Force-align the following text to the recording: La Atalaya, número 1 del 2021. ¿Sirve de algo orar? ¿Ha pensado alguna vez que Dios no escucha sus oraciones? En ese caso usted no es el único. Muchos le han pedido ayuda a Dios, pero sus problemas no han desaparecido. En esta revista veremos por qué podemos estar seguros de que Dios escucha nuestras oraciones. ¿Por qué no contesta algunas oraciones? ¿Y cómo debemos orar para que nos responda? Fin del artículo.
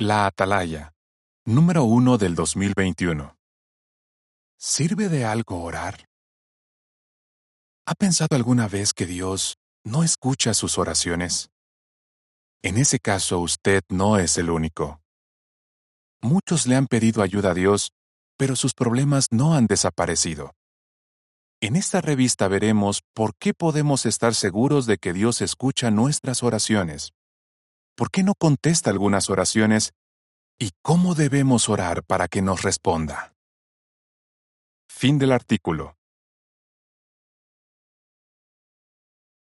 La 0.00 0.26
Atalaya, 0.26 0.92
número 1.46 1.84
1 1.84 2.18
del 2.18 2.34
2021. 2.34 3.36
¿Sirve 4.58 5.08
de 5.08 5.24
algo 5.24 5.62
orar? 5.62 6.08
¿Ha 7.86 7.94
pensado 7.94 8.34
alguna 8.34 8.66
vez 8.66 8.92
que 8.92 9.06
Dios 9.06 9.54
no 9.84 10.02
escucha 10.02 10.52
sus 10.52 10.78
oraciones? 10.78 11.50
En 12.60 12.76
ese 12.76 12.98
caso 12.98 13.38
usted 13.38 13.82
no 13.88 14.18
es 14.18 14.36
el 14.36 14.50
único. 14.50 15.00
Muchos 16.20 16.66
le 16.66 16.74
han 16.74 16.88
pedido 16.88 17.22
ayuda 17.22 17.52
a 17.52 17.54
Dios, 17.54 17.92
pero 18.36 18.56
sus 18.56 18.74
problemas 18.74 19.28
no 19.30 19.54
han 19.54 19.68
desaparecido. 19.68 20.56
En 21.60 21.76
esta 21.76 22.00
revista 22.00 22.48
veremos 22.48 23.02
por 23.14 23.36
qué 23.36 23.54
podemos 23.54 24.06
estar 24.06 24.34
seguros 24.34 24.86
de 24.86 24.98
que 24.98 25.12
Dios 25.12 25.40
escucha 25.40 25.92
nuestras 25.92 26.42
oraciones. 26.42 27.12
¿Por 27.96 28.10
qué 28.10 28.24
no 28.24 28.34
contesta 28.34 28.90
algunas 28.90 29.30
oraciones? 29.30 29.92
¿Y 30.58 30.72
cómo 30.82 31.14
debemos 31.14 31.68
orar 31.68 32.02
para 32.04 32.26
que 32.26 32.42
nos 32.42 32.62
responda? 32.62 33.34
Fin 34.88 35.18
del 35.18 35.32
artículo. 35.32 35.96